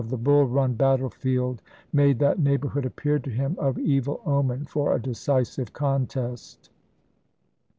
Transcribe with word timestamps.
the 0.09 0.17
Bull 0.17 0.45
Run 0.47 0.73
battlefield 0.73 1.61
made 1.93 2.17
that 2.17 2.39
neighborhood 2.39 2.85
"o'eMys 2.87 2.87
appear 2.93 3.19
to 3.19 3.29
him 3.29 3.55
of 3.59 3.77
evil 3.77 4.19
omen 4.25 4.65
for 4.65 4.95
a 4.95 4.99
decisive 4.99 5.73
contest. 5.73 6.71